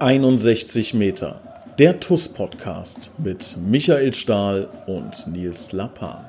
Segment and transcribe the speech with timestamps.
[0.00, 1.42] 61 Meter.
[1.78, 6.24] Der TUS-Podcast mit Michael Stahl und Nils Lappan.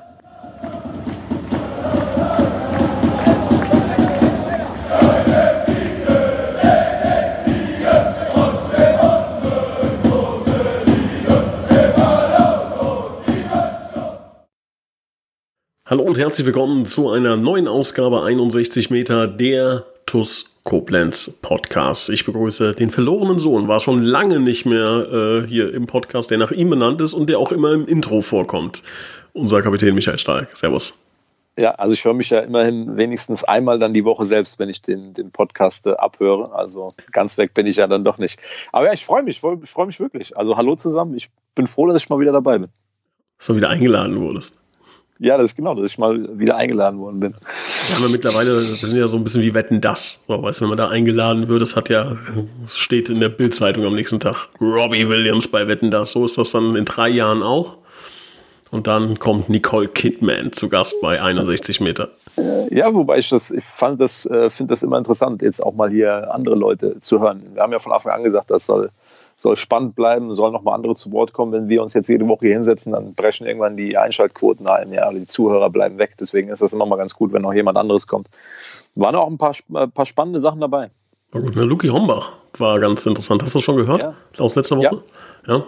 [15.86, 22.08] Hallo und herzlich willkommen zu einer neuen Ausgabe 61 Meter der TUS Koblenz Podcast.
[22.08, 26.38] Ich begrüße den verlorenen Sohn, war schon lange nicht mehr äh, hier im Podcast, der
[26.38, 28.82] nach ihm benannt ist und der auch immer im Intro vorkommt.
[29.32, 30.48] Unser Kapitän Michael Stahl.
[30.54, 30.98] Servus.
[31.58, 34.80] Ja, also ich höre mich ja immerhin wenigstens einmal dann die Woche selbst, wenn ich
[34.80, 36.54] den, den Podcast äh, abhöre.
[36.54, 38.38] Also ganz weg bin ich ja dann doch nicht.
[38.70, 40.36] Aber ja, ich freue mich, ich freue mich wirklich.
[40.38, 41.14] Also hallo zusammen.
[41.14, 42.68] Ich bin froh, dass ich mal wieder dabei bin.
[43.36, 44.54] Dass du wieder eingeladen wurdest.
[45.18, 47.34] Ja, das ist genau, dass ich mal wieder eingeladen worden bin.
[47.98, 50.24] Aber mittlerweile sind ja so ein bisschen wie Wetten das.
[50.26, 52.16] So, weißt, wenn man da eingeladen wird, das hat ja,
[52.68, 54.48] steht in der Bildzeitung am nächsten Tag.
[54.60, 56.12] Robbie Williams bei Wetten das.
[56.12, 57.76] So ist das dann in drei Jahren auch.
[58.70, 62.08] Und dann kommt Nicole Kidman zu Gast bei 61 Meter.
[62.38, 65.74] Äh, ja, wobei ich das, ich fand das, äh, finde das immer interessant, jetzt auch
[65.74, 67.42] mal hier andere Leute zu hören.
[67.52, 68.88] Wir haben ja von Anfang an gesagt, das soll
[69.42, 71.52] soll spannend bleiben, sollen noch mal andere zu Wort kommen.
[71.52, 75.10] Wenn wir uns jetzt jede Woche hier hinsetzen, dann brechen irgendwann die Einschaltquoten ein, ja,
[75.12, 76.14] die Zuhörer bleiben weg.
[76.18, 78.28] Deswegen ist das immer mal ganz gut, wenn noch jemand anderes kommt.
[78.94, 80.90] Waren auch ein paar, ein paar spannende Sachen dabei.
[81.32, 81.64] War gut, ne?
[81.64, 83.42] Luki Hombach war ganz interessant.
[83.42, 84.02] Hast du das schon gehört?
[84.02, 84.14] Ja.
[84.38, 85.02] Aus letzter Woche?
[85.46, 85.56] Ja.
[85.56, 85.64] ja.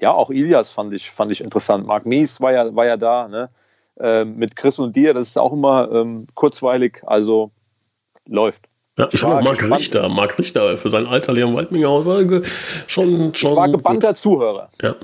[0.00, 1.86] Ja, auch Ilias fand ich, fand ich interessant.
[1.86, 3.50] Marc Mies war ja, war ja da, ne?
[3.98, 7.50] Ähm, mit Chris und dir, das ist auch immer ähm, kurzweilig, also
[8.26, 8.68] läuft.
[8.98, 12.20] Ja, ich fand auch Marc Richter, Marc Richter für sein Alter Leon Waldminghaus war
[12.88, 13.50] schon, schon.
[13.50, 14.70] Ich war gebannter Zuhörer.
[14.82, 14.96] Ja.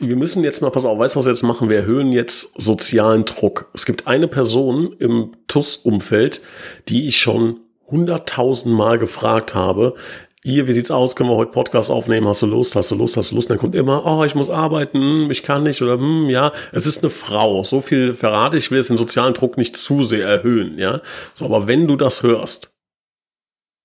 [0.00, 1.68] Wir müssen jetzt mal, pass auf, weißt du, was wir jetzt machen?
[1.68, 3.68] Wir erhöhen jetzt sozialen Druck.
[3.74, 6.40] Es gibt eine Person im TUS-Umfeld,
[6.88, 9.94] die ich schon hunderttausend Mal gefragt habe,
[10.42, 11.16] hier, wie sieht's aus?
[11.16, 12.28] Können wir heute Podcast aufnehmen?
[12.28, 12.76] Hast du Lust?
[12.76, 13.16] Hast du Lust?
[13.16, 13.48] Hast du Lust?
[13.48, 16.52] Und dann kommt immer, oh, ich muss arbeiten, hm, ich kann nicht oder hm, ja,
[16.70, 17.64] es ist eine Frau.
[17.64, 21.00] So viel verrate ich, will jetzt den sozialen Druck nicht zu sehr erhöhen, ja.
[21.34, 22.75] So, aber wenn du das hörst,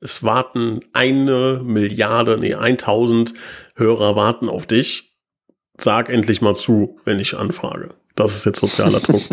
[0.01, 3.33] es warten eine Milliarde, nee, 1000
[3.75, 5.15] Hörer warten auf dich.
[5.77, 7.89] Sag endlich mal zu, wenn ich anfrage.
[8.15, 9.21] Das ist jetzt sozialer Druck.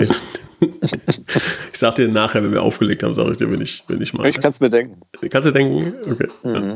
[0.60, 4.12] ich sag dir nachher, wenn wir aufgelegt haben, sage ich dir, wenn ich, wenn ich
[4.12, 4.28] mal.
[4.28, 5.00] Ich kann es mir denken.
[5.30, 5.94] Kannst du denken?
[6.10, 6.28] Okay.
[6.42, 6.74] Mhm.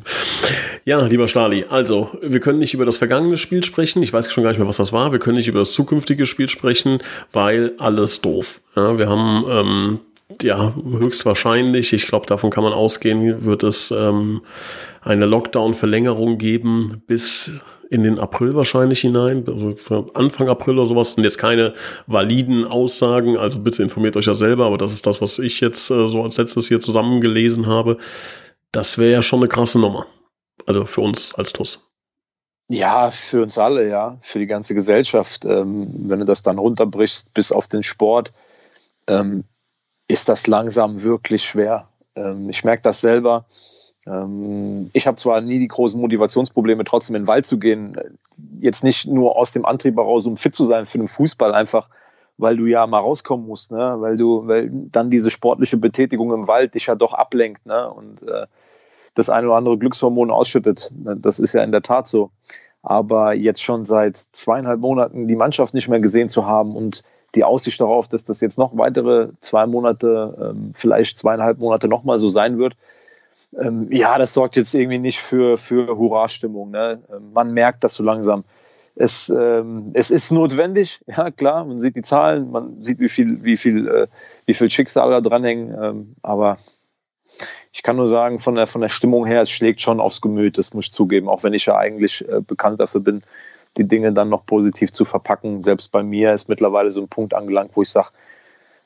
[0.85, 4.03] Ja, lieber Stali, also, wir können nicht über das vergangene Spiel sprechen.
[4.03, 5.13] Ich weiß schon gar nicht mehr, was das war.
[5.13, 6.99] Wir können nicht über das zukünftige Spiel sprechen,
[7.33, 8.61] weil alles doof.
[8.75, 10.01] Ja, wir haben ähm,
[10.41, 14.43] ja, höchstwahrscheinlich, ich glaube, davon kann man ausgehen, wird es ähm,
[15.03, 17.61] eine Lockdown-Verlängerung geben bis
[17.91, 21.75] in den April wahrscheinlich hinein, also Anfang April oder sowas, sind jetzt keine
[22.07, 25.91] validen Aussagen, also bitte informiert euch ja selber, aber das ist das, was ich jetzt
[25.91, 27.99] äh, so als letztes hier zusammengelesen habe.
[28.71, 30.07] Das wäre ja schon eine krasse Nummer.
[30.65, 31.81] Also für uns als TUS.
[32.71, 35.45] Ja, für uns alle, ja, für die ganze Gesellschaft.
[35.45, 38.33] Ähm, wenn du das dann runterbrichst bis auf den Sport,
[39.07, 39.45] ähm,
[40.09, 41.89] ist das langsam wirklich schwer.
[42.15, 43.45] Ähm, ich merke das selber.
[44.07, 47.97] Ähm, ich habe zwar nie die großen Motivationsprobleme, trotzdem in den Wald zu gehen.
[48.61, 51.89] Jetzt nicht nur aus dem Antrieb heraus, um fit zu sein für den Fußball, einfach
[52.39, 53.97] weil du ja mal rauskommen musst, ne?
[53.99, 57.91] weil du, weil dann diese sportliche Betätigung im Wald dich ja doch ablenkt ne?
[57.91, 58.47] und äh,
[59.15, 60.91] das eine oder andere Glückshormon ausschüttet.
[60.95, 62.31] Das ist ja in der Tat so.
[62.83, 67.03] Aber jetzt schon seit zweieinhalb Monaten die Mannschaft nicht mehr gesehen zu haben und
[67.35, 72.19] die Aussicht darauf, dass das jetzt noch weitere zwei Monate, ähm, vielleicht zweieinhalb Monate nochmal
[72.19, 72.75] so sein wird,
[73.59, 76.71] ähm, ja, das sorgt jetzt irgendwie nicht für, für Hurra-Stimmung.
[76.71, 77.03] Ne?
[77.13, 78.45] Ähm, man merkt das so langsam.
[78.95, 83.43] Es, ähm, es ist notwendig, ja klar, man sieht die Zahlen, man sieht, wie viel,
[83.43, 84.07] wie viel, äh,
[84.47, 86.59] wie viel Schicksal da dranhängen, ähm, aber
[87.75, 90.59] ich kann nur sagen, von der, von der Stimmung her, es schlägt schon aufs Gemüt,
[90.59, 93.23] das muss ich zugeben, auch wenn ich ja eigentlich äh, bekannt dafür bin,
[93.77, 95.63] die Dinge dann noch positiv zu verpacken.
[95.63, 98.09] Selbst bei mir ist mittlerweile so ein Punkt angelangt, wo ich sage,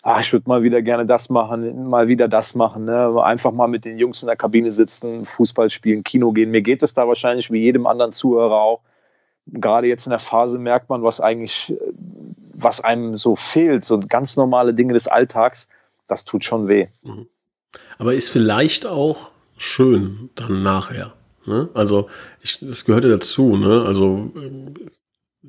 [0.03, 2.85] ah, ich würde mal wieder gerne das machen, mal wieder das machen.
[2.85, 3.21] Ne?
[3.23, 6.53] Einfach mal mit den Jungs in der Kabine sitzen, Fußball spielen, Kino gehen.
[6.53, 8.83] Mir geht es da wahrscheinlich wie jedem anderen Zuhörer auch.
[9.49, 11.75] Gerade jetzt in der Phase merkt man, was eigentlich,
[12.53, 15.69] was einem so fehlt, so ganz normale Dinge des Alltags.
[16.06, 16.87] Das tut schon weh.
[17.03, 17.27] Mhm.
[17.99, 21.15] Aber ist vielleicht auch schön dann nachher.
[21.46, 21.69] Ne?
[21.75, 22.08] Also
[22.43, 23.56] ich, das gehörte dazu.
[23.56, 23.82] Ne?
[23.82, 24.32] Also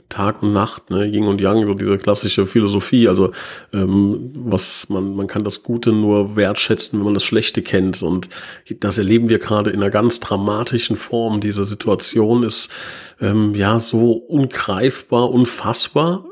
[0.09, 3.07] Tag und Nacht, ne, Yin und Yang, so diese klassische Philosophie.
[3.07, 3.31] Also
[3.73, 8.01] ähm, was man man kann das Gute nur wertschätzen, wenn man das Schlechte kennt.
[8.01, 8.29] Und
[8.79, 11.39] das erleben wir gerade in einer ganz dramatischen Form.
[11.41, 12.71] Diese Situation ist
[13.19, 16.26] ähm, ja so ungreifbar, unfassbar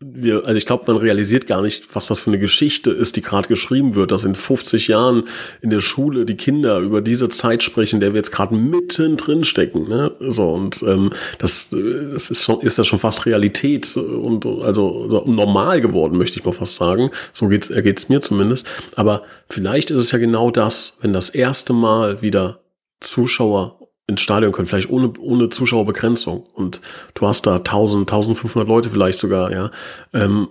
[0.00, 3.22] wir, also ich glaube, man realisiert gar nicht, was das für eine Geschichte ist, die
[3.22, 5.24] gerade geschrieben wird, dass in 50 Jahren
[5.60, 9.88] in der Schule die Kinder über diese Zeit sprechen, der wir jetzt gerade mittendrin stecken.
[9.88, 10.12] Ne?
[10.20, 15.80] So und ähm, das, das ist schon, ist ja schon fast Realität und also normal
[15.80, 17.10] geworden, möchte ich mal fast sagen.
[17.32, 18.68] So geht's, geht's mir zumindest.
[18.94, 22.60] Aber vielleicht ist es ja genau das, wenn das erste Mal wieder
[23.00, 23.77] Zuschauer
[24.08, 26.44] ins Stadion können, vielleicht ohne, ohne Zuschauerbegrenzung.
[26.54, 26.80] Und
[27.14, 29.70] du hast da 1000, 1500 Leute vielleicht sogar, ja.
[30.12, 30.48] Ähm,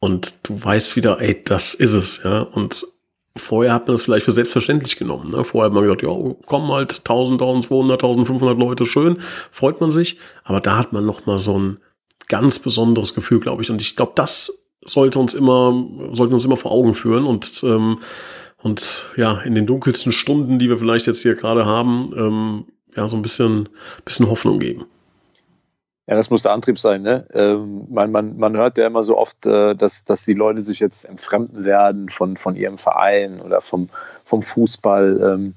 [0.00, 2.40] und du weißt wieder, ey, das ist es, ja.
[2.40, 2.86] Und
[3.36, 5.30] vorher hat man das vielleicht für selbstverständlich genommen.
[5.30, 5.44] Ne?
[5.44, 6.08] Vorher hat man gesagt, ja,
[6.46, 9.18] kommen halt 1000, 1200, 1500 Leute, schön,
[9.50, 10.18] freut man sich.
[10.44, 11.78] Aber da hat man noch mal so ein
[12.28, 13.70] ganz besonderes Gefühl, glaube ich.
[13.70, 17.98] Und ich glaube, das sollte uns immer, sollten uns immer vor Augen führen und ähm,
[18.62, 22.64] und ja, in den dunkelsten Stunden, die wir vielleicht jetzt hier gerade haben, ähm,
[22.96, 23.68] ja, so ein bisschen,
[24.04, 24.86] bisschen Hoffnung geben.
[26.08, 27.02] Ja, das muss der Antrieb sein.
[27.02, 27.26] Ne?
[27.32, 30.78] Ähm, man, man, man hört ja immer so oft, äh, dass, dass die Leute sich
[30.78, 33.88] jetzt entfremden werden von, von ihrem Verein oder vom,
[34.24, 35.20] vom Fußball.
[35.20, 35.54] Ähm,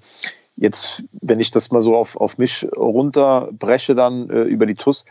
[0.56, 5.06] jetzt, wenn ich das mal so auf, auf mich runterbreche, dann äh, über die TUS,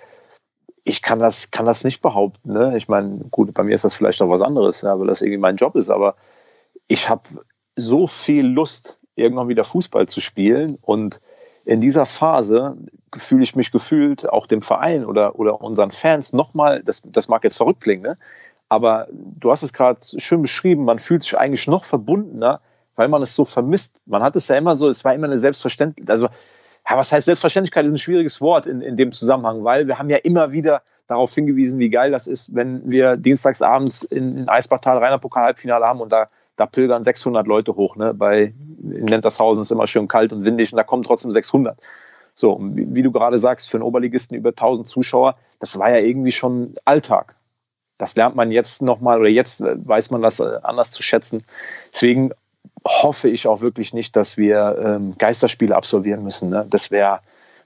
[0.82, 2.52] ich kann das, kann das nicht behaupten.
[2.52, 2.76] Ne?
[2.76, 5.38] Ich meine, gut, bei mir ist das vielleicht auch was anderes, ja, weil das irgendwie
[5.38, 6.16] mein Job ist, aber
[6.88, 7.22] ich habe
[7.76, 11.20] so viel Lust, irgendwann wieder Fußball zu spielen und
[11.68, 12.78] in dieser Phase
[13.14, 17.44] fühle ich mich gefühlt auch dem Verein oder, oder unseren Fans nochmal, das, das mag
[17.44, 18.16] jetzt verrückt klingen, ne?
[18.70, 22.62] aber du hast es gerade schön beschrieben, man fühlt sich eigentlich noch verbundener,
[22.96, 24.00] weil man es so vermisst.
[24.06, 26.28] Man hat es ja immer so, es war immer eine Selbstverständlichkeit, also
[26.88, 30.08] ja, was heißt Selbstverständlichkeit ist ein schwieriges Wort in, in dem Zusammenhang, weil wir haben
[30.08, 34.96] ja immer wieder darauf hingewiesen, wie geil das ist, wenn wir dienstagsabends in, in Eisbachtal
[34.96, 37.96] Rainer Pokal Halbfinale haben und da da pilgern 600 Leute hoch.
[37.96, 38.12] Ne?
[38.12, 38.52] Bei
[38.82, 41.78] in Nentershausen ist immer schön kalt und windig und da kommen trotzdem 600.
[42.34, 45.98] So, wie, wie du gerade sagst, für einen Oberligisten über 1000 Zuschauer, das war ja
[45.98, 47.36] irgendwie schon Alltag.
[47.96, 51.42] Das lernt man jetzt nochmal oder jetzt weiß man das äh, anders zu schätzen.
[51.92, 52.32] Deswegen
[52.84, 56.50] hoffe ich auch wirklich nicht, dass wir ähm, Geisterspiele absolvieren müssen.
[56.50, 56.66] Ne?
[56.68, 57.20] Das wäre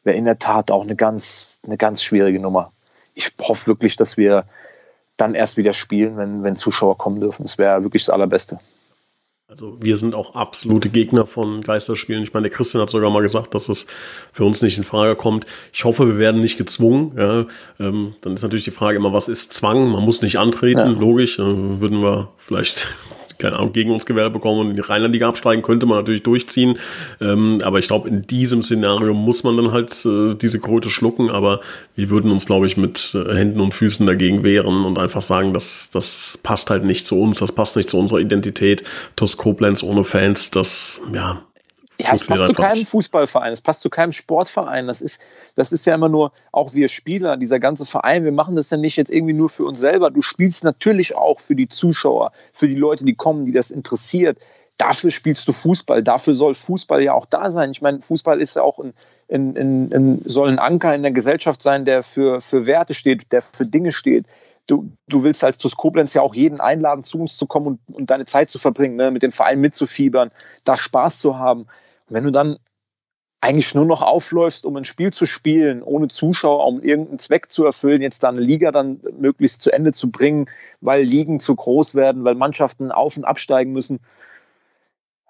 [0.05, 2.73] wär in der Tat auch eine ganz, eine ganz schwierige Nummer.
[3.15, 4.45] Ich hoffe wirklich, dass wir
[5.17, 7.43] dann erst wieder spielen, wenn, wenn Zuschauer kommen dürfen.
[7.43, 8.59] Das wäre wirklich das Allerbeste.
[9.53, 12.23] Also wir sind auch absolute Gegner von Geisterspielen.
[12.23, 13.87] Ich meine, der Christian hat sogar mal gesagt, dass es
[14.33, 15.45] für uns nicht in Frage kommt.
[15.75, 17.13] Ich hoffe, wir werden nicht gezwungen.
[17.19, 17.47] Ja.
[17.79, 19.91] Ähm, dann ist natürlich die Frage immer, was ist Zwang?
[19.91, 20.87] Man muss nicht antreten, ja.
[20.87, 21.37] logisch.
[21.37, 22.89] Dann würden wir vielleicht
[23.43, 26.79] keine Ahnung, gegen uns Gewähr bekommen und in die Rheinlandliga absteigen, könnte man natürlich durchziehen.
[27.21, 31.29] Ähm, aber ich glaube, in diesem Szenario muss man dann halt äh, diese Kröte schlucken.
[31.31, 31.61] Aber
[31.95, 35.53] wir würden uns, glaube ich, mit äh, Händen und Füßen dagegen wehren und einfach sagen,
[35.53, 38.85] dass das passt halt nicht zu uns, das passt nicht zu unserer Identität.
[39.17, 41.43] TuS Koblenz ohne Fans, das, ja,
[42.03, 44.87] ja, es passt zu keinem Fußballverein, es passt zu keinem Sportverein.
[44.87, 45.21] Das ist,
[45.55, 48.77] das ist ja immer nur, auch wir Spieler, dieser ganze Verein, wir machen das ja
[48.77, 50.11] nicht jetzt irgendwie nur für uns selber.
[50.11, 54.39] Du spielst natürlich auch für die Zuschauer, für die Leute, die kommen, die das interessiert.
[54.79, 57.71] Dafür spielst du Fußball, dafür soll Fußball ja auch da sein.
[57.71, 58.95] Ich meine, Fußball ist ja auch ein,
[59.31, 63.33] ein, ein, ein soll ein Anker in der Gesellschaft sein, der für, für Werte steht,
[63.33, 64.27] der für Dinge steht.
[64.67, 67.81] Du, du, willst als TuS Koblenz ja auch jeden einladen, zu uns zu kommen und,
[67.95, 69.11] und deine Zeit zu verbringen, ne?
[69.11, 70.31] mit dem Verein mitzufiebern,
[70.65, 71.67] da Spaß zu haben
[72.09, 72.59] wenn du dann
[73.43, 77.65] eigentlich nur noch aufläufst, um ein Spiel zu spielen, ohne Zuschauer, um irgendeinen Zweck zu
[77.65, 80.49] erfüllen, jetzt da eine Liga dann möglichst zu Ende zu bringen,
[80.81, 83.99] weil Ligen zu groß werden, weil Mannschaften auf- und absteigen müssen,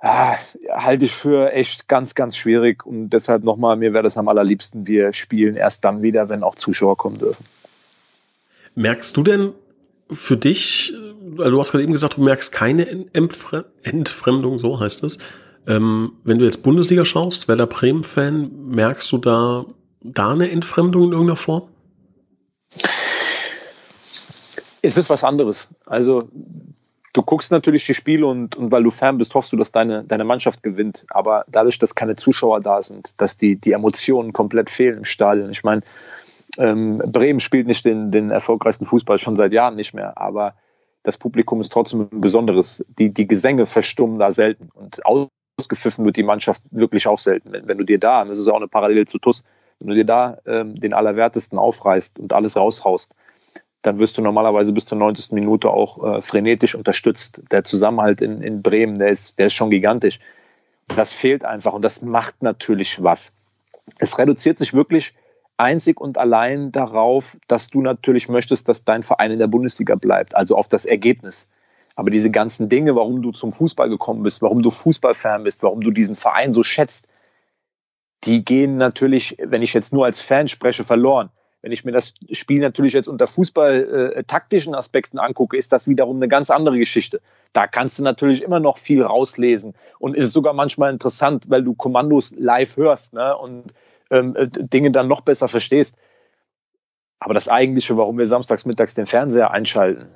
[0.03, 0.37] ah,
[0.71, 2.85] halte ich für echt ganz, ganz schwierig.
[2.85, 6.55] Und deshalb nochmal, mir wäre das am allerliebsten, wir spielen erst dann wieder, wenn auch
[6.55, 7.47] Zuschauer kommen dürfen.
[8.75, 9.53] Merkst du denn
[10.11, 13.07] für dich, du hast gerade eben gesagt, du merkst keine
[13.83, 15.17] Entfremdung, so heißt es,
[15.67, 19.65] ähm, wenn du jetzt Bundesliga schaust, Werder Bremen-Fan, merkst du da,
[20.01, 21.69] da eine Entfremdung in irgendeiner Form?
[24.85, 25.69] Es ist was anderes.
[25.87, 26.29] Also
[27.13, 30.05] du guckst natürlich die Spiele und, und weil du Fan bist, hoffst du, dass deine,
[30.05, 31.05] deine Mannschaft gewinnt.
[31.11, 35.51] Aber dadurch, dass keine Zuschauer da sind, dass die, die Emotionen komplett fehlen im Stadion.
[35.51, 35.83] Ich meine,
[36.59, 40.55] ähm, Bremen spielt nicht den, den erfolgreichsten Fußball schon seit Jahren nicht mehr, aber
[41.03, 42.85] das Publikum ist trotzdem ein besonderes.
[42.99, 44.69] Die, die Gesänge verstummen da selten.
[44.73, 45.05] Und
[45.57, 47.53] ausgepfiffen wird die Mannschaft wirklich auch selten.
[47.53, 49.45] Wenn, wenn du dir da, das ist auch eine Parallele zu TUS,
[49.81, 53.15] wenn du dir da ähm, den Allerwertesten aufreißt und alles raushaust,
[53.83, 55.33] dann wirst du normalerweise bis zur 90.
[55.33, 57.43] Minute auch äh, frenetisch unterstützt.
[57.51, 60.21] Der Zusammenhalt in, in Bremen, der ist, der ist schon gigantisch.
[60.89, 63.35] Das fehlt einfach und das macht natürlich was.
[63.99, 65.15] Es reduziert sich wirklich
[65.57, 70.37] einzig und allein darauf, dass du natürlich möchtest, dass dein Verein in der Bundesliga bleibt,
[70.37, 71.49] also auf das Ergebnis.
[71.95, 75.83] Aber diese ganzen Dinge, warum du zum Fußball gekommen bist, warum du Fußballfan bist, warum
[75.83, 77.07] du diesen Verein so schätzt,
[78.25, 81.31] die gehen natürlich, wenn ich jetzt nur als Fan spreche, verloren.
[81.61, 86.17] Wenn ich mir das Spiel natürlich jetzt unter Fußball-taktischen äh, Aspekten angucke, ist das wiederum
[86.17, 87.21] eine ganz andere Geschichte.
[87.53, 91.75] Da kannst du natürlich immer noch viel rauslesen und ist sogar manchmal interessant, weil du
[91.75, 93.37] Kommandos live hörst ne?
[93.37, 93.73] und
[94.11, 95.97] ähm, äh, Dinge dann noch besser verstehst.
[97.21, 100.09] Aber das eigentliche, warum wir samstags mittags den Fernseher einschalten,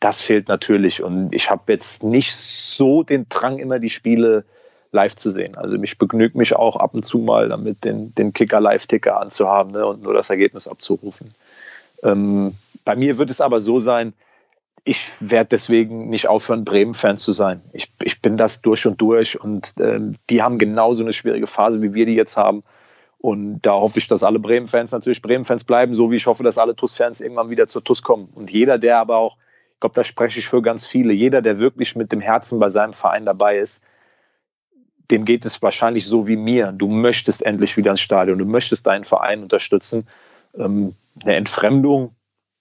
[0.00, 1.02] das fehlt natürlich.
[1.02, 4.44] Und ich habe jetzt nicht so den Drang, immer die Spiele
[4.92, 5.56] live zu sehen.
[5.56, 9.86] Also mich begnügt mich auch ab und zu mal damit, den, den Kicker-Live-Ticker anzuhaben ne,
[9.86, 11.34] und nur das Ergebnis abzurufen.
[12.02, 14.14] Ähm, bei mir wird es aber so sein,
[14.84, 17.60] ich werde deswegen nicht aufhören, Bremen-Fans zu sein.
[17.72, 21.82] Ich, ich bin das durch und durch und ähm, die haben genauso eine schwierige Phase,
[21.82, 22.62] wie wir die jetzt haben.
[23.18, 26.58] Und da hoffe ich, dass alle Bremen-Fans natürlich Bremen-Fans bleiben, so wie ich hoffe, dass
[26.58, 28.28] alle TUS-Fans irgendwann wieder zur TUS kommen.
[28.32, 29.36] Und jeder, der aber auch,
[29.76, 32.70] ich glaube, da spreche ich für ganz viele, jeder, der wirklich mit dem Herzen bei
[32.70, 33.82] seinem Verein dabei ist,
[35.10, 36.72] dem geht es wahrscheinlich so wie mir.
[36.72, 40.08] Du möchtest endlich wieder ins Stadion, du möchtest deinen Verein unterstützen.
[40.56, 42.14] Ähm, eine Entfremdung,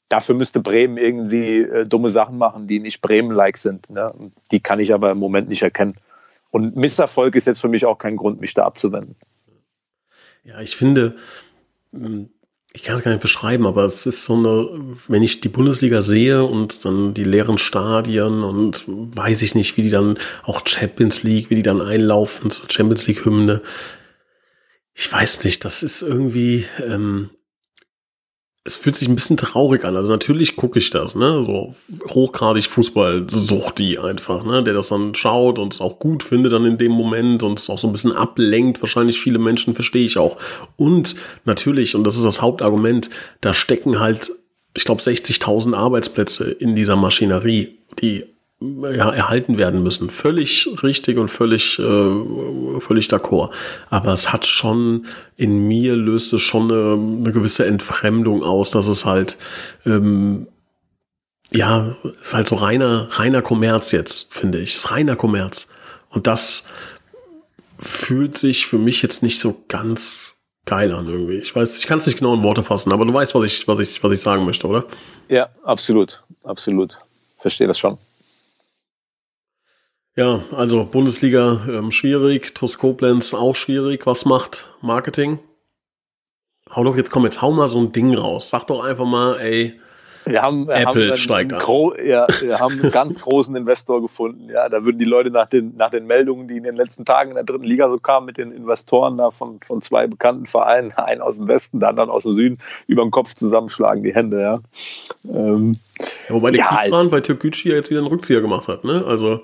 [0.09, 3.89] dafür müsste Bremen irgendwie äh, dumme Sachen machen, die nicht Bremen-like sind.
[3.89, 4.13] Ne?
[4.51, 5.95] Die kann ich aber im Moment nicht erkennen.
[6.51, 9.15] Und Misserfolg ist jetzt für mich auch kein Grund, mich da abzuwenden.
[10.43, 11.15] Ja, ich finde,
[11.93, 12.29] hm,
[12.75, 14.69] ich kann es gar nicht beschreiben, aber es ist so eine,
[15.07, 19.83] wenn ich die Bundesliga sehe und dann die leeren Stadien und weiß ich nicht, wie
[19.83, 23.61] die dann auch Champions League, wie die dann einlaufen zur Champions League Hymne.
[24.93, 27.29] Ich weiß nicht, das ist irgendwie, ähm,
[28.67, 29.95] es fühlt sich ein bisschen traurig an.
[29.95, 31.43] Also natürlich gucke ich das, ne?
[31.45, 31.75] So
[32.09, 34.63] hochgradig Fußball sucht die einfach, ne?
[34.63, 37.69] Der das dann schaut und es auch gut findet dann in dem Moment und es
[37.69, 38.81] auch so ein bisschen ablenkt.
[38.81, 40.37] Wahrscheinlich viele Menschen verstehe ich auch.
[40.77, 44.31] Und natürlich, und das ist das Hauptargument, da stecken halt,
[44.73, 48.25] ich glaube, 60.000 Arbeitsplätze in dieser Maschinerie, die
[48.61, 50.09] ja, erhalten werden müssen.
[50.09, 53.51] Völlig richtig und völlig, äh, völlig d'accord.
[53.89, 58.87] Aber es hat schon, in mir löst es schon eine, eine gewisse Entfremdung aus, dass
[58.87, 59.37] es halt,
[59.85, 60.47] ähm,
[61.51, 64.75] ja, ist halt so reiner, reiner Kommerz jetzt, finde ich.
[64.75, 65.67] Ist reiner Kommerz.
[66.09, 66.67] Und das
[67.77, 71.37] fühlt sich für mich jetzt nicht so ganz geil an irgendwie.
[71.37, 73.67] Ich weiß, ich kann es nicht genau in Worte fassen, aber du weißt, was ich,
[73.67, 74.85] was ich, was ich sagen möchte, oder?
[75.27, 76.97] Ja, absolut, absolut.
[77.37, 77.97] Verstehe das schon.
[80.15, 84.05] Ja, also Bundesliga ähm, schwierig, TuS Koblenz auch schwierig.
[84.07, 85.39] Was macht Marketing?
[86.73, 88.49] Hau doch jetzt, komm, jetzt hau mal so ein Ding raus.
[88.49, 89.79] Sag doch einfach mal, ey,
[90.25, 91.61] wir haben, wir Apple haben steigt an.
[92.03, 94.49] Ja, wir haben einen ganz großen Investor gefunden.
[94.49, 97.29] Ja, da würden die Leute nach den, nach den Meldungen, die in den letzten Tagen
[97.29, 100.91] in der dritten Liga so kamen, mit den Investoren da von, von zwei bekannten Vereinen,
[100.95, 102.57] einen aus dem Westen, der anderen aus dem Süden,
[102.87, 104.41] über den Kopf zusammenschlagen, die Hände.
[104.41, 104.59] Ja.
[105.29, 108.83] Ähm, ja wobei der ja, Kiefran bei Türkgücü ja jetzt wieder einen Rückzieher gemacht hat.
[108.83, 109.03] Ne?
[109.05, 109.41] Also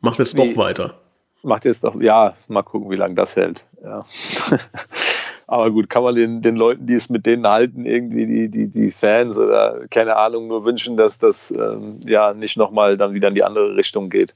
[0.00, 0.94] Macht jetzt nee, doch weiter.
[1.42, 3.64] Macht jetzt doch, ja, mal gucken, wie lange das hält.
[3.82, 4.04] Ja.
[5.48, 8.66] Aber gut, kann man den, den Leuten, die es mit denen halten, irgendwie die, die,
[8.66, 13.28] die Fans oder keine Ahnung, nur wünschen, dass das ähm, ja nicht nochmal dann wieder
[13.28, 14.34] in die andere Richtung geht.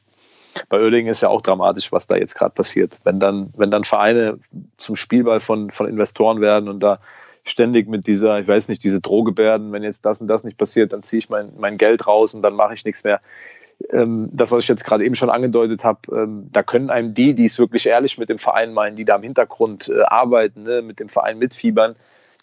[0.69, 2.99] Bei Oerdingen ist ja auch dramatisch, was da jetzt gerade passiert.
[3.02, 4.38] Wenn dann, wenn dann Vereine
[4.76, 7.00] zum Spielball von, von Investoren werden und da
[7.45, 10.93] ständig mit dieser, ich weiß nicht, diese Drohgebärden, wenn jetzt das und das nicht passiert,
[10.93, 13.21] dann ziehe ich mein, mein Geld raus und dann mache ich nichts mehr
[13.88, 17.46] das, was ich jetzt gerade eben schon angedeutet habe, ähm, da können einem die, die
[17.46, 21.00] es wirklich ehrlich mit dem Verein meinen, die da im Hintergrund äh, arbeiten, ne, mit
[21.00, 21.96] dem Verein mitfiebern,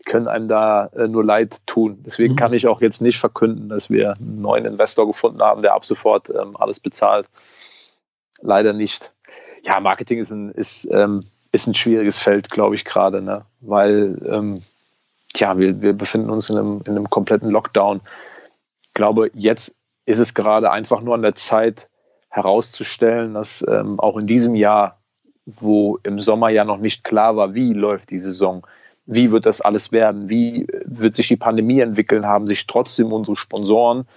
[0.06, 2.03] können einem da äh, nur leid tun.
[2.06, 2.38] Deswegen mhm.
[2.38, 5.86] kann ich auch jetzt nicht verkünden, dass wir einen neuen Investor gefunden haben, der ab
[5.86, 7.27] sofort ähm, alles bezahlt.
[8.41, 9.12] Leider nicht.
[9.63, 13.46] Ja, Marketing ist ein, ist, ähm, ist ein schwieriges Feld, glaube ich, gerade, ne?
[13.62, 14.63] weil ähm,
[15.36, 18.01] ja, wir, wir befinden uns in einem, in einem kompletten Lockdown.
[18.84, 19.75] Ich glaube, jetzt
[20.08, 21.90] ist es gerade einfach nur an der Zeit
[22.30, 25.00] herauszustellen, dass ähm, auch in diesem Jahr,
[25.46, 28.66] wo im Sommer ja noch nicht klar war, wie läuft die Saison,
[29.06, 33.36] wie wird das alles werden, wie wird sich die Pandemie entwickeln, haben sich trotzdem unsere
[33.36, 34.08] Sponsoren,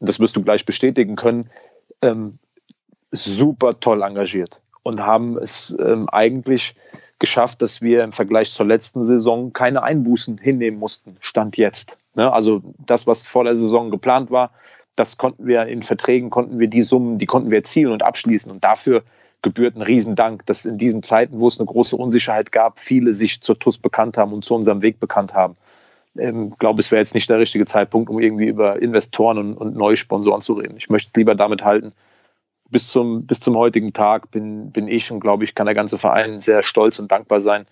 [0.00, 1.50] das wirst du gleich bestätigen können,
[2.02, 2.38] ähm,
[3.12, 6.74] super toll engagiert und haben es ähm, eigentlich
[7.20, 11.96] geschafft, dass wir im Vergleich zur letzten Saison keine Einbußen hinnehmen mussten, stand jetzt.
[12.16, 12.32] Ne?
[12.32, 14.50] Also das, was vor der Saison geplant war,
[14.96, 18.50] das konnten wir in Verträgen, konnten wir die Summen, die konnten wir erzielen und abschließen.
[18.50, 19.02] Und dafür
[19.42, 23.40] gebührt ein Riesendank, dass in diesen Zeiten, wo es eine große Unsicherheit gab, viele sich
[23.40, 25.56] zur TUS bekannt haben und zu unserem Weg bekannt haben.
[26.14, 29.56] Ich ähm, glaube, es wäre jetzt nicht der richtige Zeitpunkt, um irgendwie über Investoren und,
[29.56, 30.76] und neue Sponsoren zu reden.
[30.76, 31.92] Ich möchte es lieber damit halten.
[32.68, 35.98] Bis zum, bis zum heutigen Tag bin, bin ich und glaube ich, kann der ganze
[35.98, 37.66] Verein sehr stolz und dankbar sein,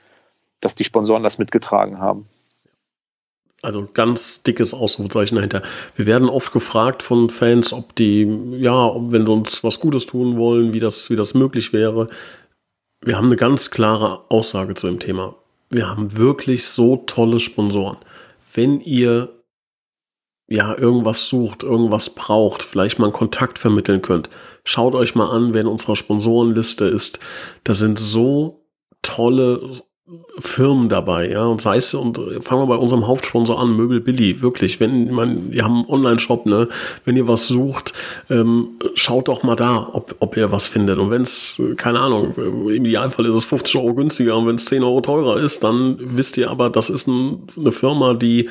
[0.60, 2.28] dass die Sponsoren das mitgetragen haben.
[3.62, 5.62] Also ganz dickes Ausrufezeichen dahinter.
[5.94, 8.22] Wir werden oft gefragt von Fans, ob die,
[8.58, 12.08] ja, wenn sie uns was Gutes tun wollen, wie das, wie das möglich wäre.
[13.02, 15.34] Wir haben eine ganz klare Aussage zu dem Thema.
[15.68, 17.98] Wir haben wirklich so tolle Sponsoren.
[18.54, 19.40] wenn ihr
[20.48, 24.28] ja irgendwas sucht, irgendwas braucht, vielleicht mal einen Kontakt vermitteln könnt,
[24.64, 27.20] schaut euch mal an, wer in unserer Sponsorenliste ist.
[27.62, 28.66] Da sind so
[29.02, 29.80] tolle
[30.40, 34.40] Firmen dabei, ja, und sei es, und fangen wir bei unserem Hauptsponsor an, Möbel Billy,
[34.42, 36.68] wirklich, wenn man, wir haben einen Online-Shop, ne,
[37.04, 37.92] wenn ihr was sucht,
[38.28, 40.98] ähm, schaut doch mal da, ob, ob ihr was findet.
[40.98, 44.64] Und wenn es, keine Ahnung, im Idealfall ist es 50 Euro günstiger und wenn es
[44.64, 48.48] 10 Euro teurer ist, dann wisst ihr aber, das ist ein, eine Firma, die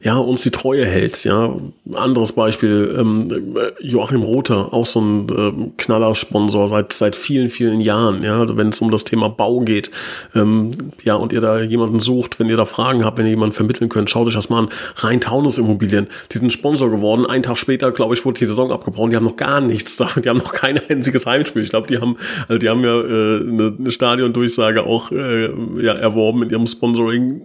[0.00, 1.24] ja, uns die Treue hält.
[1.24, 1.56] Ja,
[1.92, 8.22] anderes Beispiel, ähm, Joachim Rother, auch so ein ähm, Knallersponsor seit seit vielen vielen Jahren.
[8.22, 9.90] Ja, also wenn es um das Thema Bau geht,
[10.36, 10.70] ähm,
[11.02, 13.88] ja, und ihr da jemanden sucht, wenn ihr da Fragen habt, wenn ihr jemanden vermitteln
[13.88, 14.68] könnt, schaut euch das mal an.
[14.98, 17.26] Rhein Taunus Immobilien, die sind Sponsor geworden.
[17.26, 19.10] Einen Tag später, glaube ich, wurde die Saison abgebrochen.
[19.10, 20.08] Die haben noch gar nichts da.
[20.24, 21.62] Die haben noch kein einziges Heimspiel.
[21.62, 25.50] Ich glaube, die haben, also die haben ja äh, eine, eine Stadiondurchsage auch äh,
[25.82, 27.42] ja, erworben mit ihrem Sponsoring.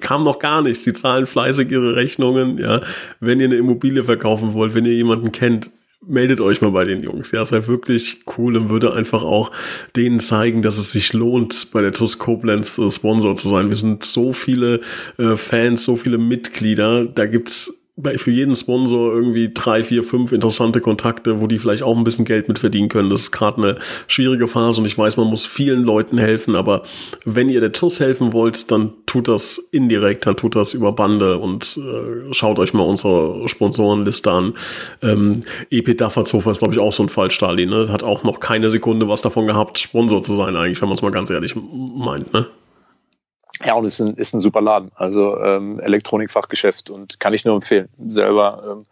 [0.00, 0.84] Kam noch gar nichts.
[0.84, 2.82] Die zahlen fleißig ihre Rechnungen, ja.
[3.20, 5.70] Wenn ihr eine Immobilie verkaufen wollt, wenn ihr jemanden kennt,
[6.06, 7.32] meldet euch mal bei den Jungs.
[7.32, 9.50] Ja, es wäre wirklich cool und würde einfach auch
[9.96, 13.68] denen zeigen, dass es sich lohnt, bei der TUS Koblenz äh, Sponsor zu sein.
[13.68, 14.80] Wir sind so viele
[15.18, 17.04] äh, Fans, so viele Mitglieder.
[17.04, 17.82] Da gibt's
[18.16, 22.24] für jeden Sponsor irgendwie drei, vier, fünf interessante Kontakte, wo die vielleicht auch ein bisschen
[22.24, 23.10] Geld mit verdienen können.
[23.10, 26.82] Das ist gerade eine schwierige Phase und ich weiß, man muss vielen Leuten helfen, aber
[27.24, 31.38] wenn ihr der TUS helfen wollt, dann tut das indirekt, dann tut das über Bande
[31.38, 34.54] und äh, schaut euch mal unsere Sponsorenliste an.
[35.02, 37.88] Ähm, EP Dafferzofer ist, glaube ich, auch so ein Fall, Stalin, ne?
[37.90, 41.02] Hat auch noch keine Sekunde was davon gehabt, Sponsor zu sein, eigentlich, wenn man es
[41.02, 42.46] mal ganz ehrlich meint, ne?
[43.64, 44.92] Ja, und ist ein, ist ein super Laden.
[44.94, 47.88] Also ähm, Elektronikfachgeschäft und kann ich nur empfehlen.
[48.08, 48.86] Selber ähm,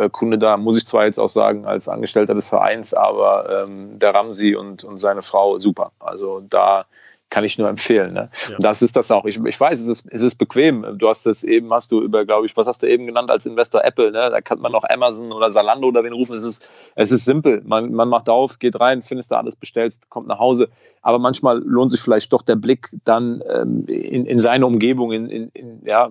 [0.00, 3.98] äh, Kunde da, muss ich zwar jetzt auch sagen, als Angestellter des Vereins, aber ähm,
[3.98, 5.92] der Ramsi und, und seine Frau super.
[5.98, 6.86] Also da
[7.28, 8.14] kann ich nur empfehlen.
[8.14, 8.30] Ne?
[8.48, 8.56] Ja.
[8.60, 9.24] Das ist das auch.
[9.24, 10.86] Ich, ich weiß, es ist, es ist bequem.
[10.96, 13.46] Du hast das eben, hast du über, glaube ich, was hast du eben genannt als
[13.46, 14.30] Investor Apple, ne?
[14.30, 16.34] Da kann man noch Amazon oder Salando oder wen rufen.
[16.36, 17.62] Es ist, es ist simpel.
[17.64, 20.68] Man, man macht auf, geht rein, findest da alles, bestellst, kommt nach Hause.
[21.02, 25.28] Aber manchmal lohnt sich vielleicht doch der Blick dann ähm, in, in seine Umgebung, in,
[25.28, 26.10] in, in ja,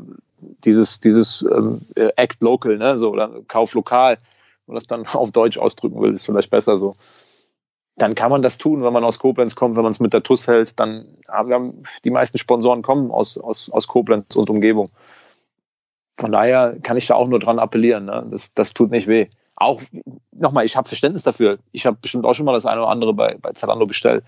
[0.65, 2.99] dieses, dieses ähm, Act Local, ne?
[2.99, 4.17] So, oder Kauf lokal.
[4.67, 6.95] Und das dann auf Deutsch ausdrücken will, ist vielleicht besser so
[7.97, 10.23] dann kann man das tun, wenn man aus Koblenz kommt, wenn man es mit der
[10.23, 14.89] TUS hält, dann haben wir die meisten Sponsoren kommen aus, aus, aus Koblenz und Umgebung.
[16.17, 18.05] Von daher kann ich da auch nur dran appellieren.
[18.05, 18.27] Ne?
[18.31, 19.27] Das, das tut nicht weh.
[19.55, 19.81] Auch
[20.31, 21.59] nochmal, ich habe Verständnis dafür.
[21.71, 24.23] Ich habe bestimmt auch schon mal das eine oder andere bei, bei Zalando bestellt.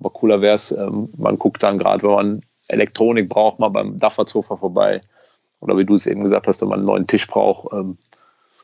[0.00, 3.98] Aber cooler wäre es, ähm, man guckt dann gerade, wenn man Elektronik braucht, mal beim
[3.98, 5.02] Dafferzofer vorbei.
[5.60, 7.98] Oder wie du es eben gesagt hast, wenn man einen neuen Tisch braucht, ähm,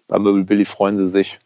[0.09, 1.39] beim Möbel Billy freuen sie sich.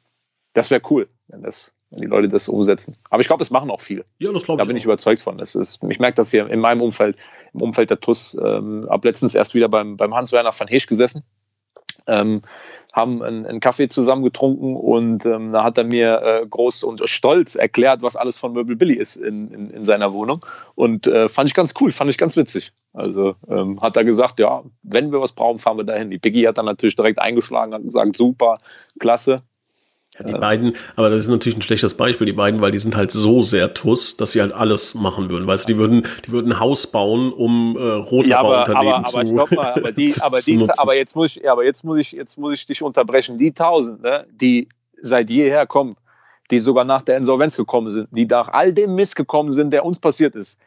[0.54, 2.96] Das wäre cool, wenn das wenn die Leute das umsetzen.
[3.10, 4.04] Aber ich glaube, das machen auch viele.
[4.18, 4.64] Ja, das glaube ich.
[4.64, 4.80] Da bin auch.
[4.80, 5.38] ich überzeugt von.
[5.38, 7.16] Das ist, ich merke das hier in meinem Umfeld,
[7.54, 8.36] im Umfeld der TUS.
[8.42, 11.22] Ähm, ab letztens erst wieder beim, beim Hans-Werner van Heesch gesessen.
[12.06, 12.42] Ähm,
[12.92, 17.06] haben einen, einen, Kaffee zusammen getrunken und ähm, da hat er mir äh, groß und
[17.06, 20.44] stolz erklärt, was alles von Möbel Billy ist in, in, in seiner Wohnung.
[20.74, 22.72] Und äh, fand ich ganz cool, fand ich ganz witzig.
[22.94, 26.10] Also ähm, hat er gesagt, ja, wenn wir was brauchen, fahren wir dahin.
[26.10, 28.58] Die Biggie hat dann natürlich direkt eingeschlagen, hat gesagt, super,
[28.98, 29.42] klasse,
[30.18, 32.96] ja, die beiden, aber das ist natürlich ein schlechtes Beispiel, die beiden, weil die sind
[32.96, 35.46] halt so sehr Tuss, dass sie halt alles machen würden.
[35.46, 39.18] Weißt du, die würden, die würden ein Haus bauen, um äh, Rotorbauunternehmen ja, aber, zu,
[39.18, 42.12] aber, mal, aber, die, aber, die, aber jetzt muss ich, ja, aber jetzt muss ich,
[42.12, 43.38] jetzt muss ich dich unterbrechen.
[43.38, 44.68] Die tausend, ne, die
[45.00, 45.96] seit jeher kommen,
[46.50, 49.84] die sogar nach der Insolvenz gekommen sind, die nach all dem Mist gekommen sind, der
[49.84, 50.58] uns passiert ist,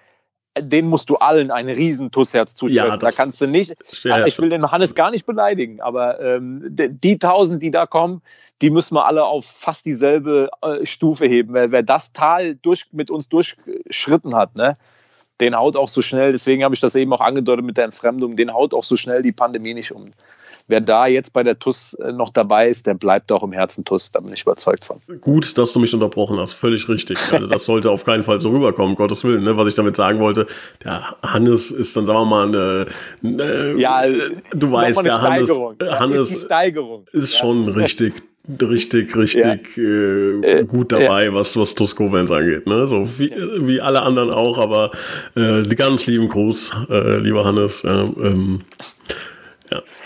[0.61, 2.89] den musst du allen ein riesen Tussherz zusprechen.
[2.89, 6.63] Ja, da kannst du nicht, ja, ich will den Hannes gar nicht beleidigen, aber ähm,
[6.69, 8.21] die tausend, die da kommen,
[8.61, 11.53] die müssen wir alle auf fast dieselbe äh, Stufe heben.
[11.53, 14.77] Wer, wer das Tal durch, mit uns durchschritten hat, ne,
[15.41, 18.35] den haut auch so schnell, deswegen habe ich das eben auch angedeutet mit der Entfremdung,
[18.35, 20.11] den haut auch so schnell die Pandemie nicht um
[20.69, 23.83] wer da jetzt bei der TUS äh, noch dabei ist, der bleibt auch im Herzen
[23.83, 24.11] TUS.
[24.11, 25.01] Da bin ich überzeugt von.
[25.19, 26.53] Gut, dass du mich unterbrochen hast.
[26.53, 27.17] Völlig richtig.
[27.31, 29.43] Also das sollte auf keinen Fall so rüberkommen, Gottes Willen.
[29.43, 29.57] Ne?
[29.57, 30.47] Was ich damit sagen wollte,
[30.83, 32.85] der Hannes ist dann, sagen wir mal, eine,
[33.23, 34.03] eine ja,
[34.51, 35.51] du weißt, der Hannes,
[35.81, 36.51] Hannes ist,
[37.13, 37.73] ist schon ja.
[37.73, 38.13] richtig
[38.61, 39.83] richtig, richtig ja.
[39.83, 41.33] äh, gut dabei, ja.
[41.33, 42.65] was, was Tuskovens angeht.
[42.65, 42.87] Ne?
[42.87, 43.37] So wie, ja.
[43.67, 44.91] wie alle anderen auch, aber
[45.35, 47.83] äh, ganz lieben Gruß, äh, lieber Hannes.
[47.83, 48.61] Ähm,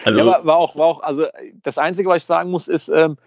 [0.05, 1.25] also, ja, war, war, auch, war auch, also
[1.63, 3.17] das Einzige, was ich sagen muss, ist, ähm,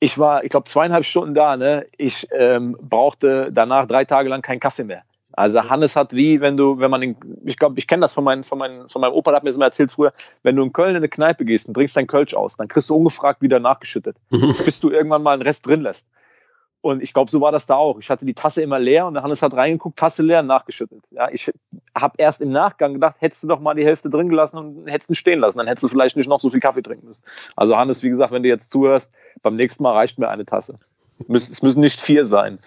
[0.00, 1.86] ich war, ich glaube, zweieinhalb Stunden da, ne?
[1.96, 5.02] Ich ähm, brauchte danach drei Tage lang keinen Kaffee mehr.
[5.32, 8.24] Also Hannes hat wie, wenn du, wenn man in, ich glaube, ich kenne das von,
[8.24, 10.62] mein, von, mein, von meinem Opa, der hat mir das mal erzählt früher, wenn du
[10.62, 13.40] in Köln in eine Kneipe gehst und trinkst dein Kölsch aus, dann kriegst du ungefragt
[13.40, 14.54] wieder nachgeschüttet, mhm.
[14.64, 16.06] bis du irgendwann mal einen Rest drin lässt.
[16.82, 18.00] Und ich glaube, so war das da auch.
[18.00, 21.00] Ich hatte die Tasse immer leer und der Hannes hat reingeguckt, Tasse leer und nachgeschüttet.
[21.12, 21.50] Ja, ich
[21.94, 25.08] habe erst im Nachgang gedacht, hättest du doch mal die Hälfte drin gelassen und hättest
[25.08, 25.58] ihn stehen lassen.
[25.58, 27.22] Dann hättest du vielleicht nicht noch so viel Kaffee trinken müssen.
[27.54, 30.74] Also Hannes, wie gesagt, wenn du jetzt zuhörst, beim nächsten Mal reicht mir eine Tasse.
[31.28, 32.58] Es müssen nicht vier sein.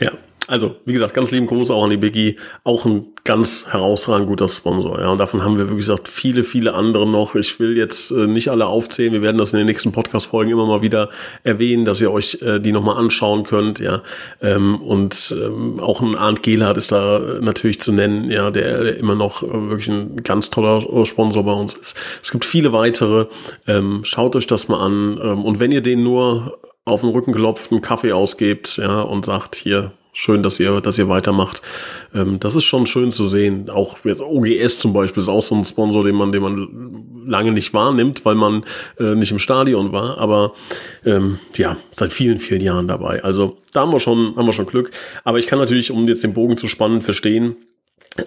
[0.00, 0.12] Ja,
[0.48, 2.36] also, wie gesagt, ganz lieben Gruß auch an die Biggie.
[2.64, 4.98] Auch ein ganz herausragend guter Sponsor.
[4.98, 7.36] Ja, und davon haben wir, wie gesagt, viele, viele andere noch.
[7.36, 9.12] Ich will jetzt äh, nicht alle aufzählen.
[9.12, 11.10] Wir werden das in den nächsten Podcast-Folgen immer mal wieder
[11.44, 13.78] erwähnen, dass ihr euch äh, die nochmal anschauen könnt.
[13.78, 14.02] Ja,
[14.40, 18.28] ähm, und ähm, auch ein Arndt Gehlhardt ist da natürlich zu nennen.
[18.28, 21.96] Ja, der, der immer noch äh, wirklich ein ganz toller äh, Sponsor bei uns ist.
[22.20, 23.26] Es gibt viele weitere.
[23.68, 25.20] Ähm, schaut euch das mal an.
[25.22, 29.24] Ähm, und wenn ihr den nur auf den Rücken klopft, einen Kaffee ausgebt, ja, und
[29.24, 31.62] sagt, hier, schön, dass ihr, dass ihr weitermacht.
[32.14, 33.70] Ähm, das ist schon schön zu sehen.
[33.70, 37.52] Auch jetzt OGS zum Beispiel ist auch so ein Sponsor, den man, den man lange
[37.52, 38.64] nicht wahrnimmt, weil man
[38.98, 40.18] äh, nicht im Stadion war.
[40.18, 40.52] Aber
[41.04, 43.24] ähm, ja, seit vielen, vielen Jahren dabei.
[43.24, 44.90] Also da haben wir schon, haben wir schon Glück.
[45.24, 47.56] Aber ich kann natürlich, um jetzt den Bogen zu spannen, verstehen,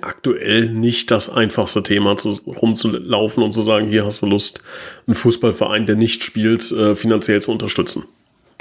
[0.02, 4.64] aktuell nicht das einfachste Thema, zu, rumzulaufen und zu sagen, hier hast du Lust,
[5.06, 8.06] einen Fußballverein, der nicht spielt, äh, finanziell zu unterstützen.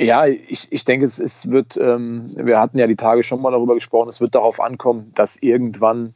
[0.00, 3.52] Ja, ich, ich denke, es, es wird, ähm, wir hatten ja die Tage schon mal
[3.52, 6.14] darüber gesprochen, es wird darauf ankommen, dass irgendwann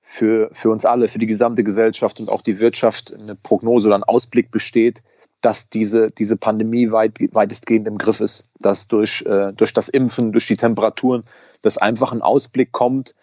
[0.00, 3.96] für, für uns alle, für die gesamte Gesellschaft und auch die Wirtschaft eine Prognose oder
[3.96, 5.02] ein Ausblick besteht,
[5.42, 10.30] dass diese, diese Pandemie weit, weitestgehend im Griff ist, dass durch, äh, durch das Impfen,
[10.30, 11.24] durch die Temperaturen,
[11.62, 13.16] dass einfach ein Ausblick kommt,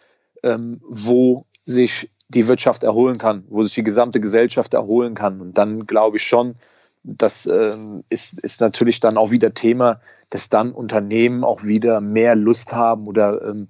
[0.44, 5.40] ähm, wo sich die Wirtschaft erholen kann, wo sich die gesamte Gesellschaft erholen kann.
[5.40, 6.56] Und dann glaube ich schon,
[7.04, 12.36] das ähm, ist, ist natürlich dann auch wieder Thema, dass dann Unternehmen auch wieder mehr
[12.36, 13.68] Lust haben oder ähm,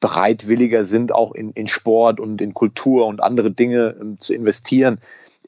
[0.00, 4.98] bereitwilliger sind, auch in, in Sport und in Kultur und andere Dinge ähm, zu investieren.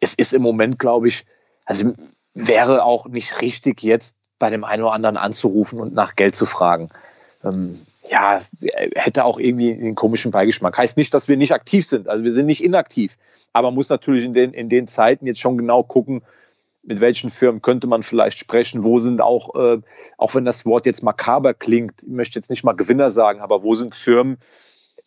[0.01, 1.25] Es ist im Moment, glaube ich,
[1.65, 1.95] also
[2.35, 6.45] wäre auch nicht richtig, jetzt bei dem einen oder anderen anzurufen und nach Geld zu
[6.45, 6.91] fragen.
[7.43, 7.79] Ähm,
[8.11, 8.43] ja,
[8.95, 10.77] hätte auch irgendwie einen komischen Beigeschmack.
[10.77, 12.09] Heißt nicht, dass wir nicht aktiv sind.
[12.09, 13.17] Also wir sind nicht inaktiv.
[13.55, 16.23] Aber man muss natürlich in den, in den Zeiten jetzt schon genau gucken,
[16.87, 19.81] mit welchen Firmen könnte man vielleicht sprechen, wo sind auch, äh,
[20.19, 23.63] auch wenn das Wort jetzt makaber klingt, ich möchte jetzt nicht mal Gewinner sagen, aber
[23.63, 24.39] wo sind Firmen,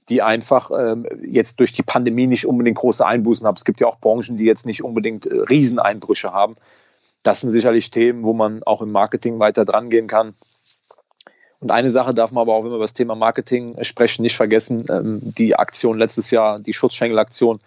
[0.10, 3.56] die einfach ähm, jetzt durch die Pandemie nicht unbedingt große Einbußen haben.
[3.56, 6.56] Es gibt ja auch Branchen, die jetzt nicht unbedingt äh, Rieseneinbrüche haben.
[7.24, 10.34] Das sind sicherlich Themen, wo man auch im Marketing weiter dran gehen kann.
[11.60, 14.36] Und eine Sache darf man aber auch, wenn wir über das Thema Marketing sprechen, nicht
[14.36, 14.86] vergessen.
[14.90, 17.60] Ähm, die Aktion letztes Jahr, die Schutzschengelaktion,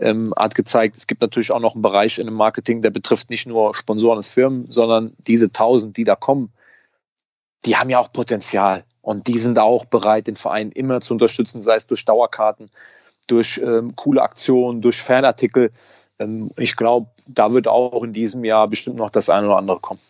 [0.00, 3.30] ähm, hat gezeigt, es gibt natürlich auch noch einen Bereich in dem Marketing, der betrifft
[3.30, 6.52] nicht nur Sponsoren und Firmen, sondern diese tausend, die da kommen,
[7.64, 8.84] die haben ja auch Potenzial.
[9.02, 12.70] Und die sind auch bereit, den Verein immer zu unterstützen, sei es durch Dauerkarten,
[13.28, 15.70] durch ähm, coole Aktionen, durch Fanartikel.
[16.18, 19.80] Ähm, ich glaube, da wird auch in diesem Jahr bestimmt noch das eine oder andere
[19.80, 20.00] kommen.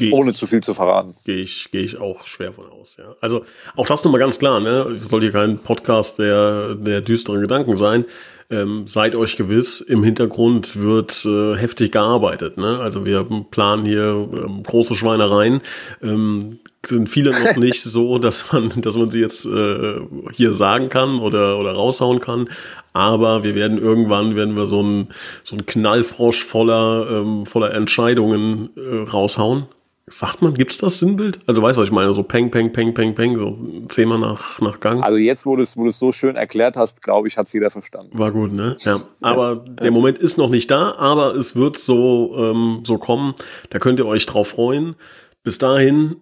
[0.00, 1.14] Geh Ohne zu viel zu verraten.
[1.26, 3.16] Gehe ich, gehe ich auch schwer von aus, ja.
[3.20, 3.44] Also
[3.76, 4.96] auch das nochmal ganz klar, ne?
[4.96, 8.06] Es soll hier kein Podcast der, der düsteren Gedanken sein.
[8.48, 12.56] Ähm, seid euch gewiss, im Hintergrund wird äh, heftig gearbeitet.
[12.56, 12.80] Ne?
[12.80, 15.60] Also wir planen hier ähm, große Schweinereien.
[16.02, 20.00] Ähm, sind viele noch nicht so, dass man, dass man sie jetzt äh,
[20.32, 22.48] hier sagen kann oder, oder raushauen kann.
[22.92, 25.08] Aber wir werden irgendwann, werden wir so ein
[25.44, 29.66] so ein Knallfrosch voller, ähm, voller Entscheidungen äh, raushauen.
[30.12, 31.38] Sagt man, gibt's das Sinnbild?
[31.46, 32.12] Also weißt du, was ich meine?
[32.12, 33.56] So peng, peng, peng, peng, peng, so
[33.88, 35.04] zehnmal nach, nach Gang.
[35.04, 38.18] Also jetzt, wo du es wo so schön erklärt hast, glaube ich, hat's jeder verstanden.
[38.18, 38.76] War gut, ne?
[38.80, 39.00] Ja.
[39.20, 39.72] Aber ja.
[39.74, 43.34] der Moment ist noch nicht da, aber es wird so, ähm, so kommen.
[43.70, 44.96] Da könnt ihr euch drauf freuen.
[45.44, 46.16] Bis dahin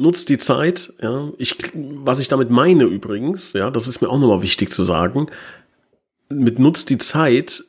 [0.00, 1.30] nutzt die Zeit, ja.
[1.38, 5.26] Ich, was ich damit meine übrigens, ja, das ist mir auch nochmal wichtig zu sagen.
[6.28, 7.62] Mit nutzt die Zeit,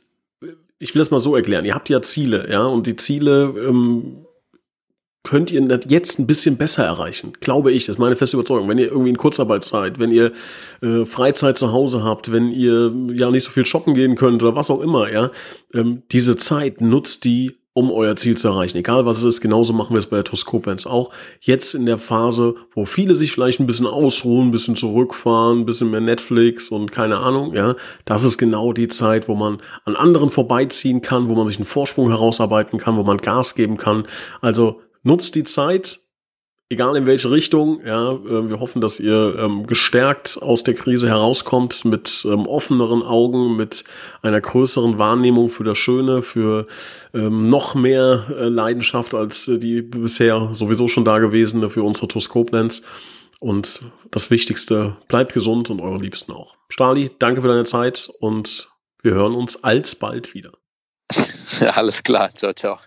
[0.79, 1.65] ich will das mal so erklären.
[1.65, 4.25] Ihr habt ja Ziele, ja, und die Ziele, ähm,
[5.23, 7.34] könnt ihr das jetzt ein bisschen besser erreichen.
[7.41, 8.69] Glaube ich, das ist meine feste Überzeugung.
[8.69, 10.32] Wenn ihr irgendwie in Kurzarbeit seid, wenn ihr
[10.82, 14.55] äh, Freizeit zu Hause habt, wenn ihr ja nicht so viel shoppen gehen könnt oder
[14.55, 15.32] was auch immer, ja,
[15.73, 18.77] ähm, diese Zeit nutzt die, um euer Ziel zu erreichen.
[18.77, 21.12] Egal was es ist, genauso machen wir es bei der Toskopens auch.
[21.39, 25.65] Jetzt in der Phase, wo viele sich vielleicht ein bisschen ausruhen, ein bisschen zurückfahren, ein
[25.65, 29.95] bisschen mehr Netflix und keine Ahnung, ja, das ist genau die Zeit, wo man an
[29.95, 34.08] anderen vorbeiziehen kann, wo man sich einen Vorsprung herausarbeiten kann, wo man Gas geben kann.
[34.41, 35.99] Also nutzt die Zeit,
[36.69, 37.81] egal in welche Richtung.
[37.85, 43.03] Ja, äh, wir hoffen, dass ihr ähm, gestärkt aus der Krise herauskommt mit ähm, offeneren
[43.03, 43.83] Augen, mit
[44.21, 46.67] einer größeren Wahrnehmung für das Schöne, für
[47.13, 52.07] ähm, noch mehr äh, Leidenschaft als äh, die bisher sowieso schon da gewesene für unsere
[52.07, 52.83] Toskoplands.
[53.39, 53.79] Und
[54.12, 56.57] das Wichtigste, bleibt gesund und eure Liebsten auch.
[56.67, 58.69] Stali, danke für deine Zeit und
[59.01, 60.51] wir hören uns alsbald wieder.
[61.73, 62.33] Alles klar.
[62.35, 62.79] Ciao, ciao.